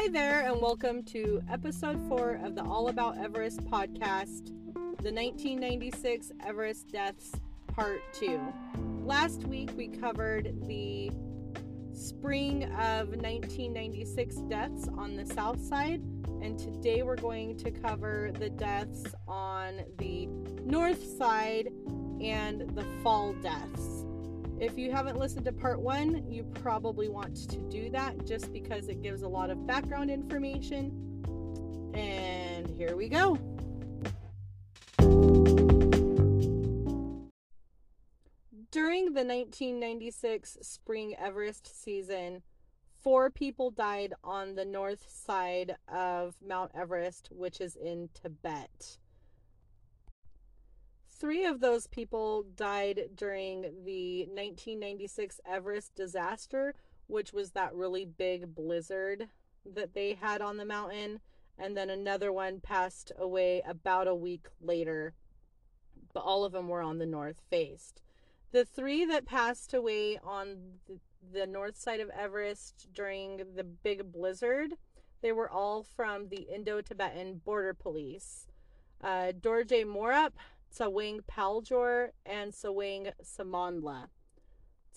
[0.00, 4.46] Hi there, and welcome to episode four of the All About Everest podcast,
[5.02, 7.32] the 1996 Everest Deaths
[7.66, 8.40] Part 2.
[9.02, 11.10] Last week we covered the
[11.92, 16.00] spring of 1996 deaths on the south side,
[16.42, 20.26] and today we're going to cover the deaths on the
[20.64, 21.70] north side
[22.20, 24.04] and the fall deaths.
[24.60, 28.88] If you haven't listened to part one, you probably want to do that just because
[28.88, 30.90] it gives a lot of background information.
[31.94, 33.38] And here we go.
[38.72, 42.42] During the 1996 spring Everest season,
[43.00, 48.98] four people died on the north side of Mount Everest, which is in Tibet.
[51.18, 56.74] Three of those people died during the 1996 Everest disaster,
[57.08, 59.28] which was that really big blizzard
[59.66, 61.18] that they had on the mountain.
[61.58, 65.14] And then another one passed away about a week later.
[66.12, 67.94] But all of them were on the north face.
[68.52, 70.56] The three that passed away on
[71.32, 74.74] the, north side of Everest during the big blizzard,
[75.20, 78.46] they were all from the Indo Tibetan Border Police.
[79.02, 80.32] Uh, Dorje Morup,
[80.74, 84.08] Tsawang Paljor, and Tsawang Samandla.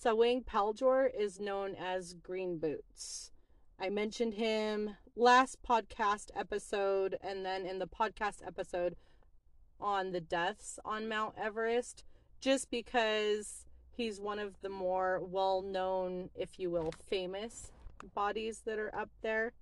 [0.02, 3.30] Tsawang Paljor is known as Green Boots.
[3.78, 8.96] I mentioned him last podcast episode and then in the podcast episode
[9.80, 12.04] on the deaths on Mount Everest,
[12.40, 17.72] just because he's one of the more well known, if you will, famous
[18.14, 19.52] bodies that are up there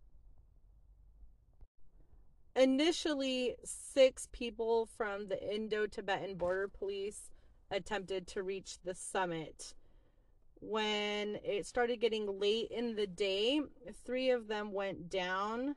[2.57, 7.31] initially six people from the indo-tibetan border police
[7.71, 9.75] attempted to reach the summit.
[10.61, 13.61] When it started getting late in the day
[14.05, 15.77] three of them went down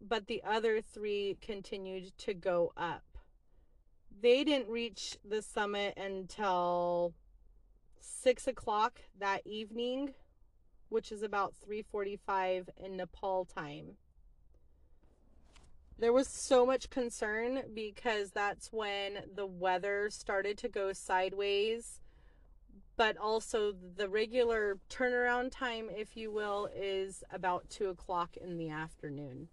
[0.00, 3.04] but the other three continued to go up.
[4.20, 7.14] They didn't reach the summit until
[8.00, 10.14] six o'clock that evening
[10.88, 13.96] which is about 3.45 in nepal time
[15.98, 22.00] there was so much concern because that's when the weather started to go sideways.
[22.96, 28.68] But also the regular turnaround time if you will is about two o'clock in the
[28.68, 29.48] afternoon.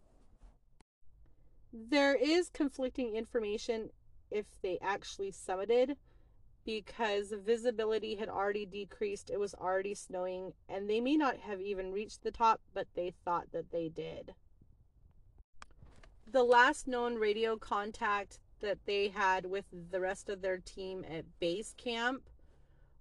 [1.71, 3.91] There is conflicting information
[4.31, 5.95] if they actually summited
[6.65, 9.29] because visibility had already decreased.
[9.29, 13.13] It was already snowing and they may not have even reached the top but they
[13.23, 14.33] thought that they did
[16.31, 21.25] the last known radio contact that they had with the rest of their team at
[21.39, 22.29] base camp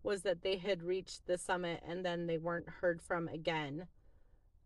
[0.02, 3.86] was that they had reached the summit and then they weren't heard from again.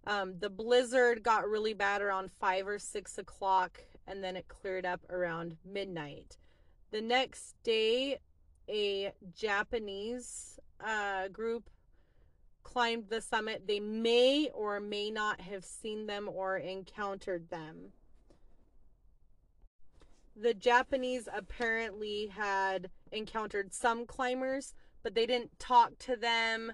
[0.06, 4.84] Um, the blizzard got really bad around five or six o'clock and then it cleared
[4.84, 6.36] up around midnight.
[6.90, 8.18] The next day,
[8.68, 11.70] a Japanese uh, group
[12.62, 13.66] climbed the summit.
[13.66, 17.92] They may or may not have seen them or encountered them
[20.34, 26.72] the Japanese apparently had encountered some climbers, but they didn't talk to them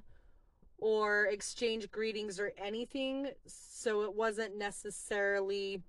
[0.79, 3.31] or exchange greetings or anything.
[3.47, 5.83] So it wasn't necessarily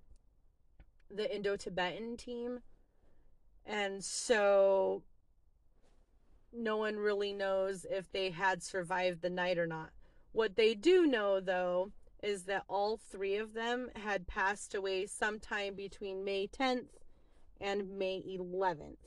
[1.12, 2.60] the Indo Tibetan team.
[3.66, 5.04] And so
[6.52, 9.92] no one really knows if they had survived the night or not.
[10.32, 11.92] What they do know, though,
[12.22, 16.88] is that all three of them had passed away sometime between May 10th
[17.60, 18.98] and May 11th.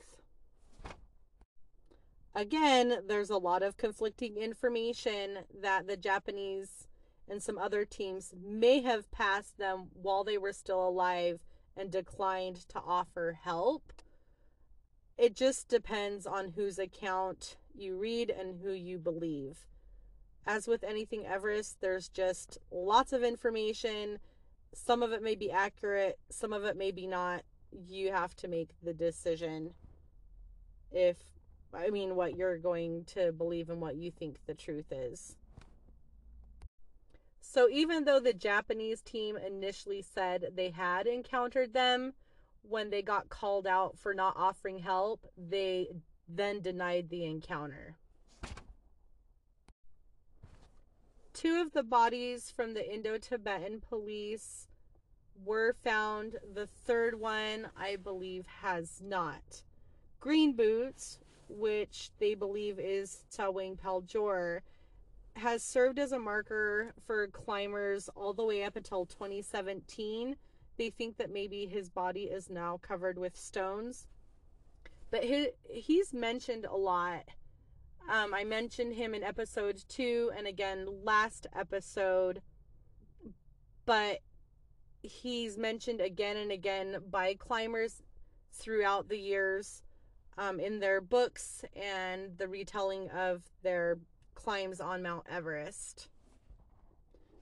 [2.35, 6.87] Again, there's a lot of conflicting information that the Japanese
[7.29, 11.39] and some other teams may have passed them while they were still alive
[11.77, 13.93] and declined to offer help.
[15.17, 19.67] It just depends on whose account you read and who you believe.
[20.45, 24.19] As with anything Everest, there's just lots of information.
[24.73, 27.43] Some of it may be accurate, some of it may be not
[27.87, 29.73] you have to make the decision
[30.91, 31.17] if
[31.73, 35.35] I mean what you're going to believe and what you think the truth is.
[37.41, 42.13] So even though the Japanese team initially said they had encountered them
[42.61, 45.87] when they got called out for not offering help, they
[46.27, 47.97] then denied the encounter.
[51.33, 54.67] Two of the bodies from the Indo Tibetan police
[55.45, 56.37] were found.
[56.53, 59.63] The third one, I believe, has not.
[60.19, 61.19] Green Boots,
[61.49, 64.61] which they believe is Tsawang Paljor,
[65.35, 70.35] has served as a marker for climbers all the way up until 2017.
[70.77, 74.07] They think that maybe his body is now covered with stones.
[75.11, 77.25] But he, he's mentioned a lot.
[78.09, 82.41] Um, I mentioned him in episode two and again last episode.
[83.85, 84.19] But
[85.03, 88.01] he's mentioned again and again by climbers
[88.51, 89.83] throughout the years
[90.37, 93.99] um, in their books and the retelling of their
[94.33, 96.07] climbs on Mount Everest.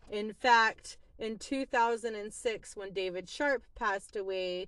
[0.09, 4.67] In fact, in 2006, when David Sharp passed away,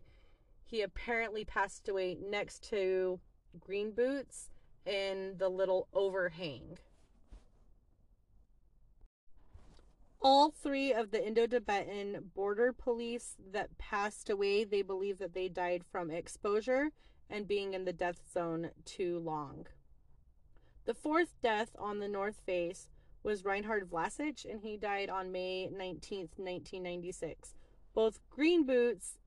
[0.64, 3.20] he apparently passed away next to
[3.60, 4.50] Green Boots
[4.86, 6.78] in the little overhang.
[10.26, 15.50] All three of the Indo Tibetan border police that passed away, they believe that they
[15.50, 16.92] died from exposure
[17.30, 19.68] and being in the death zone too long.
[20.86, 22.88] The fourth death on the North Face
[23.22, 27.56] was Reinhard Wlasich, and he died on May 19th, 1996.
[27.94, 29.18] Both Green Boots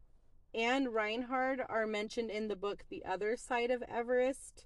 [0.54, 4.64] and Reinhard are mentioned in the book The Other Side of Everest,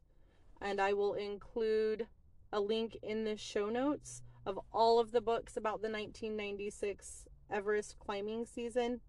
[0.61, 2.07] and I will include
[2.53, 7.99] a link in the show notes of all of the books about the 1996 Everest
[7.99, 9.01] climbing season.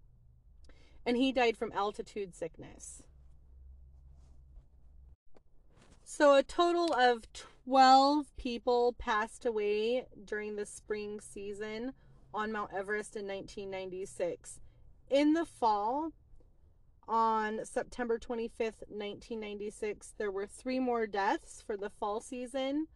[1.04, 3.02] And he died from altitude sickness.
[6.04, 7.24] So, a total of
[7.64, 11.92] 12 people passed away during the spring season
[12.32, 14.60] on Mount Everest in 1996.
[15.10, 16.12] In the fall,
[17.08, 22.86] on September 25th, 1996, there were three more deaths for the fall season.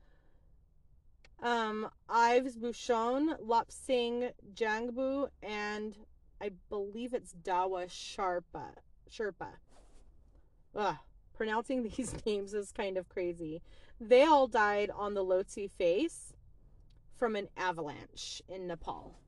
[1.43, 5.97] Um, Yves Bouchon, Lobsang Jangbu, and
[6.41, 8.75] I believe it's Dawa Sharpa.
[9.11, 9.49] Sherpa.
[10.75, 10.97] Ugh,
[11.35, 13.63] pronouncing these names is kind of crazy.
[14.01, 16.33] They all died on the Lhotse face
[17.17, 19.19] from an avalanche in Nepal.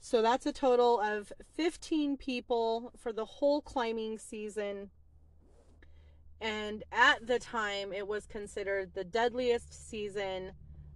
[0.00, 4.90] So that's a total of 15 people for the whole climbing season.
[6.40, 10.52] And at the time, it was considered the deadliest season,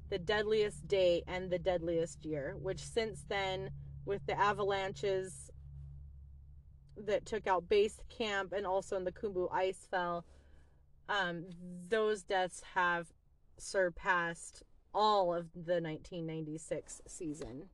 [0.09, 3.71] the deadliest day, and the deadliest year, which since then,
[4.05, 5.51] with the avalanches
[6.97, 10.23] that took out base camp and also in the Khumbu Icefall,
[11.09, 11.45] um,
[11.89, 13.09] those deaths have
[13.59, 14.63] surpassed
[14.95, 17.69] all of the 1996 season.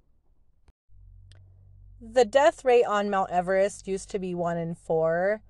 [2.00, 5.40] The death rate on Mount Everest used to be 1 in 4.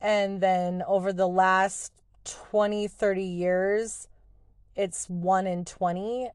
[0.00, 1.92] And then over the last
[2.24, 4.08] 20, 30 years,
[4.76, 6.30] it's 1 in 20.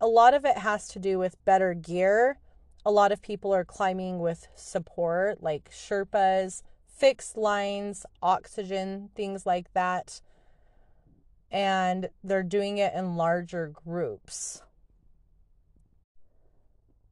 [0.00, 2.38] A lot of it has to do with better gear
[2.84, 9.72] a lot of people are climbing with support like Sherpas, fixed lines, oxygen, things like
[9.72, 10.20] that.
[11.50, 14.62] And they're doing it in larger groups.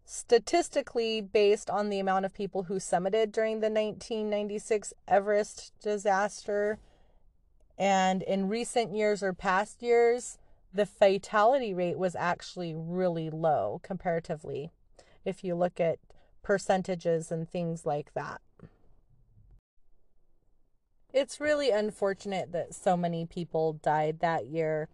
[0.04, 6.78] Statistically, based on the amount of people who summited during the 1996 Everest disaster,
[7.78, 10.38] and in recent years or past years,
[10.72, 14.70] the fatality rate was actually really low comparatively
[15.24, 15.98] if you look at
[16.42, 18.40] percentages and things like that.
[21.12, 24.88] It's really unfortunate that so many people died that year.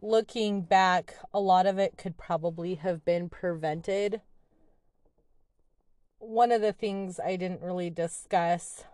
[0.00, 4.20] Looking back, a lot of it could probably have been prevented.
[6.18, 8.84] One of the things I didn't really discuss,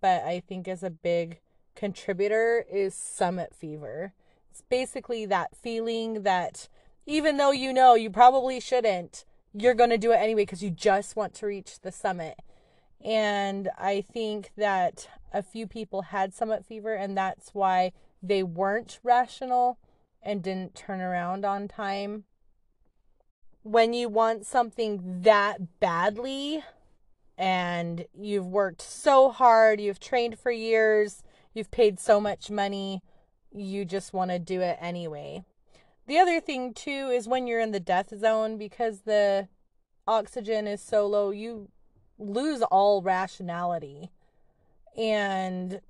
[0.00, 1.40] but I think is a big
[1.74, 4.12] contributor, is summit fever.
[4.50, 6.68] It's basically that feeling that
[7.06, 9.24] even though you know you probably shouldn't,
[9.54, 12.38] you're going to do it anyway because you just want to reach the summit.
[13.04, 18.98] And I think that a few people had summit fever, and that's why they weren't
[19.02, 19.78] rational
[20.22, 22.24] and didn't turn around on time.
[23.62, 26.64] When you want something that badly
[27.36, 31.22] and you've worked so hard, you've trained for years,
[31.54, 33.02] you've paid so much money,
[33.54, 35.44] you just want to do it anyway.
[36.06, 39.48] The other thing too is when you're in the death zone because the
[40.06, 41.68] oxygen is so low, you
[42.18, 44.10] lose all rationality.
[44.96, 45.80] And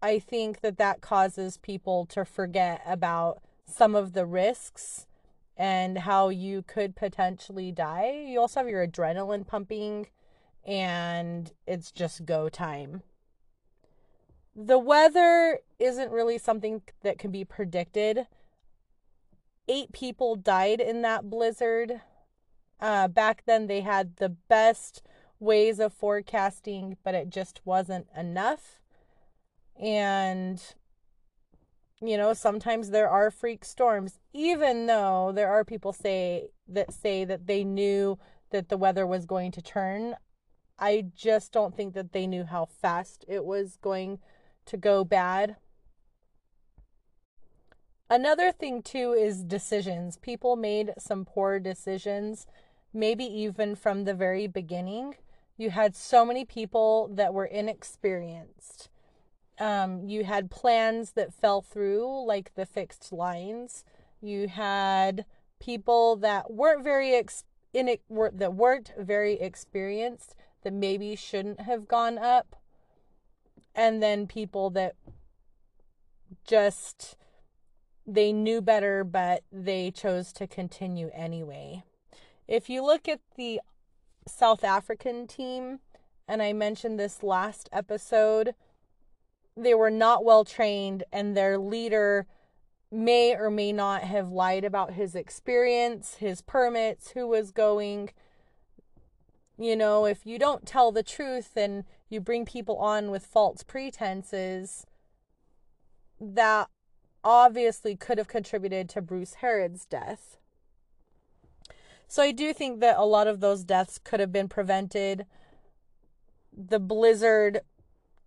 [0.00, 5.06] I think that that causes people to forget about some of the risks
[5.56, 8.24] and how you could potentially die.
[8.26, 10.08] You also have your adrenaline pumping,
[10.66, 13.02] and it's just go time.
[14.54, 18.26] The weather isn't really something that can be predicted
[19.68, 22.00] eight people died in that blizzard.
[22.80, 25.02] Uh, back then, they had the best
[25.38, 28.80] ways of forecasting, but it just wasn't enough.
[29.80, 30.62] And
[32.04, 37.24] you know, sometimes there are freak storms, even though there are people say that say
[37.24, 38.18] that they knew
[38.50, 40.16] that the weather was going to turn.
[40.78, 44.18] I just don't think that they knew how fast it was going
[44.66, 45.56] to go bad.
[48.08, 50.18] Another thing, too, is decisions.
[50.18, 52.46] People made some poor decisions,
[52.92, 55.16] maybe even from the very beginning.
[55.56, 58.90] You had so many people that were inexperienced
[59.58, 63.84] um, you had plans that fell through, like the fixed lines.
[64.20, 65.24] You had
[65.60, 71.60] people that weren't very ex- in it, were, that weren't very experienced that maybe shouldn't
[71.60, 72.56] have gone up,
[73.74, 74.94] and then people that
[76.46, 77.16] just
[78.06, 81.84] they knew better, but they chose to continue anyway.
[82.48, 83.60] If you look at the
[84.26, 85.80] South African team,
[86.26, 88.54] and I mentioned this last episode
[89.56, 92.26] they were not well trained and their leader
[92.90, 98.10] may or may not have lied about his experience, his permits, who was going.
[99.58, 103.62] You know, if you don't tell the truth and you bring people on with false
[103.62, 104.86] pretenses,
[106.20, 106.68] that
[107.24, 110.38] obviously could have contributed to Bruce Herrod's death.
[112.06, 115.26] So I do think that a lot of those deaths could have been prevented.
[116.52, 117.62] The blizzard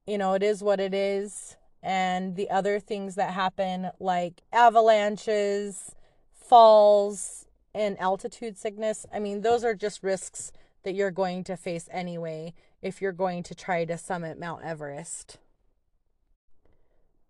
[0.07, 1.57] you know, it is what it is.
[1.81, 5.95] And the other things that happen, like avalanches,
[6.31, 10.51] falls, and altitude sickness, I mean, those are just risks
[10.85, 15.37] that you're going to face anyway if you're going to try to summit Mount Everest.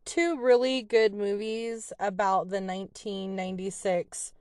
[0.04, 4.34] Two really good movies about the 1996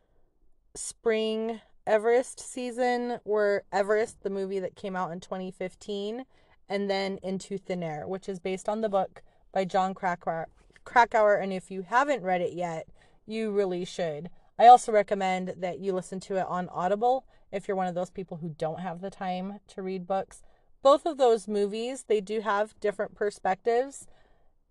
[0.74, 6.24] spring Everest season were Everest, the movie that came out in 2015,
[6.68, 10.48] and then Into Thin Air, which is based on the book by Jon Krakauer.
[10.84, 12.88] Krakauer, and if you haven't read it yet,
[13.26, 14.28] you really should.
[14.58, 17.24] I also recommend that you listen to it on Audible
[17.54, 20.42] if you're one of those people who don't have the time to read books.
[20.82, 24.06] Both of those movies, they do have different perspectives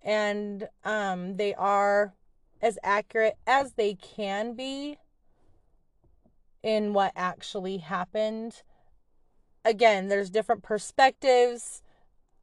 [0.02, 2.13] and um, they are
[2.62, 4.98] as accurate as they can be
[6.62, 8.62] in what actually happened.
[9.66, 11.82] Again, there's different perspectives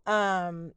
[0.06, 0.72] um,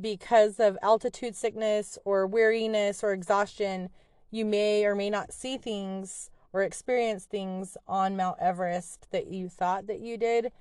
[0.00, 3.90] because of altitude sickness or weariness or exhaustion,
[4.30, 9.48] you may or may not see things or experience things on Mount Everest that you
[9.48, 10.52] thought that you did.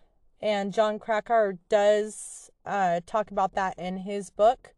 [0.41, 4.73] And Jon Krakauer does uh, talk about that in his book.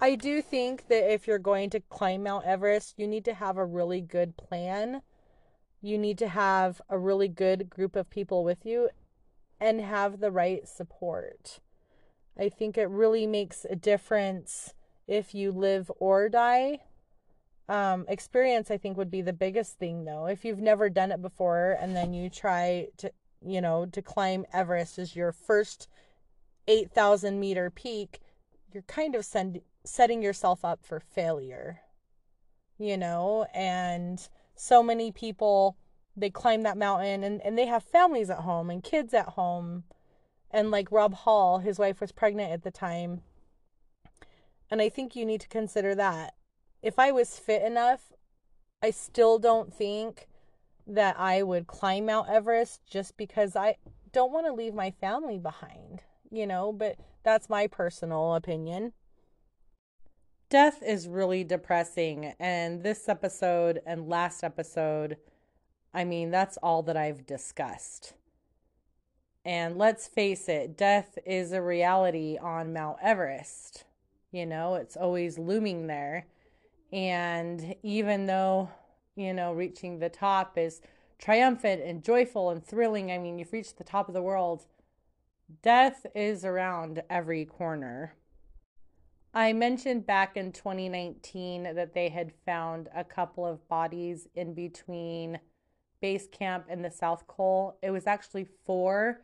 [0.00, 3.56] I do think that if you're going to climb Mount Everest, you need to have
[3.56, 5.02] a really good plan.
[5.82, 8.88] You need to have a really good group of people with you
[9.60, 11.60] and have the right support.
[12.38, 14.72] I think it really makes a difference
[15.06, 16.80] if you live or die.
[17.70, 20.26] Um, experience, I think, would be the biggest thing, though.
[20.26, 23.12] If you've never done it before and then you try to,
[23.46, 25.86] you know, to climb Everest as your first
[26.66, 28.18] 8,000 meter peak,
[28.72, 31.82] you're kind of send, setting yourself up for failure,
[32.76, 33.46] you know?
[33.54, 35.76] And so many people
[36.16, 39.84] they climb that mountain and, and they have families at home and kids at home.
[40.50, 43.22] And like Rob Hall, his wife was pregnant at the time.
[44.70, 46.34] And I think you need to consider that.
[46.82, 48.12] If I was fit enough,
[48.82, 50.28] I still don't think
[50.86, 53.76] that I would climb Mount Everest just because I
[54.12, 58.92] don't want to leave my family behind, you know, but that's my personal opinion.
[60.48, 65.16] Death is really depressing, and this episode and last episode
[65.92, 68.14] I mean, that's all that I've discussed.
[69.44, 73.84] And let's face it, death is a reality on Mount Everest.
[74.30, 76.26] You know, it's always looming there.
[76.92, 78.70] And even though,
[79.16, 80.80] you know, reaching the top is
[81.18, 84.66] triumphant and joyful and thrilling, I mean, you've reached the top of the world,
[85.62, 88.14] death is around every corner.
[89.32, 95.38] I mentioned back in 2019 that they had found a couple of bodies in between
[96.00, 97.78] base camp and the South Col.
[97.82, 99.20] It was actually four.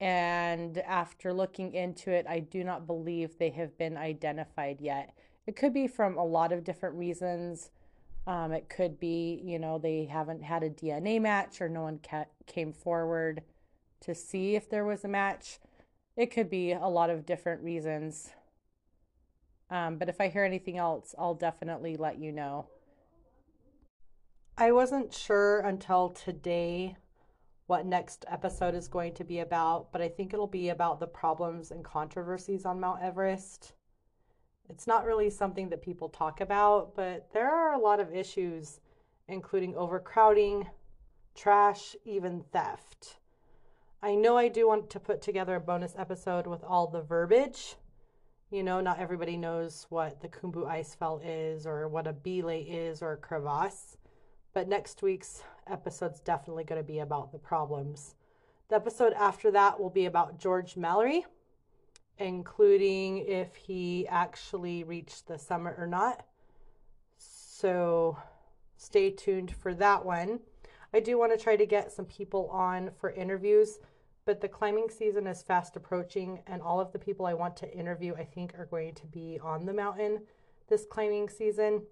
[0.00, 5.14] And after looking into it, I do not believe they have been identified yet.
[5.48, 7.70] It could be from a lot of different reasons.
[8.26, 12.00] Um, it could be, you know, they haven't had a DNA match or no one
[12.06, 13.42] ca- came forward
[14.02, 15.58] to see if there was a match.
[16.18, 18.34] It could be a lot of different reasons.
[19.70, 22.66] Um, but if I hear anything else, I'll definitely let you know.
[24.58, 26.98] I wasn't sure until today
[27.68, 31.06] what next episode is going to be about, but I think it'll be about the
[31.06, 33.72] problems and controversies on Mount Everest.
[34.68, 38.80] It's not really something that people talk about, but there are a lot of issues,
[39.26, 40.68] including overcrowding,
[41.34, 43.18] trash, even theft.
[44.02, 47.76] I know I do want to put together a bonus episode with all the verbiage.
[48.50, 53.02] You know, not everybody knows what the Khumbu Icefall is or what a belay is
[53.02, 53.96] or a crevasse.
[54.54, 58.14] But next week's episode's definitely going to be about the problems.
[58.68, 61.26] The episode after that will be about George Mallory,
[62.18, 66.24] including if he actually reached the summit or not.
[67.16, 68.18] So
[68.76, 70.40] stay tuned for that one.
[70.94, 73.78] I do want to try to get some people on for interviews,
[74.24, 77.76] but the climbing season is fast approaching, and all of the people I want to
[77.76, 80.20] interview, I think, are going to be on the mountain
[80.68, 81.82] this climbing season.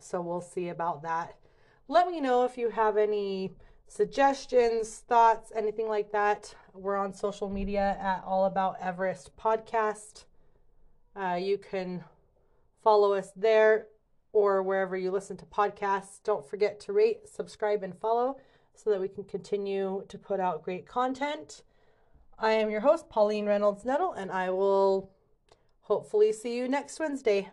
[0.00, 1.36] So we'll see about that.
[1.88, 3.54] Let me know if you have any
[3.92, 6.54] suggestions, thoughts, anything like that.
[6.72, 10.24] We're on social media at All About Everest Podcast.
[11.14, 12.02] Uh, you can
[12.82, 13.88] follow us there
[14.32, 16.22] or wherever you listen to podcasts.
[16.24, 18.38] Don't forget to rate, subscribe, and follow
[18.74, 21.62] so that we can continue to put out great content.
[22.38, 25.10] I am your host, Pauline Reynolds Nuttall, and I will
[25.82, 27.50] hopefully see you next Wednesday.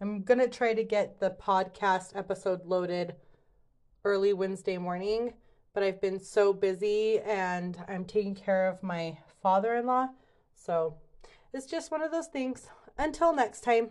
[0.00, 3.14] I'm going to try to get the podcast episode loaded
[4.04, 5.32] early Wednesday morning,
[5.74, 10.08] but I've been so busy and I'm taking care of my father in law.
[10.54, 10.94] So
[11.52, 12.68] it's just one of those things.
[12.96, 13.90] Until next time.